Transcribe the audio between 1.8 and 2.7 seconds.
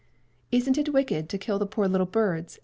little birds?"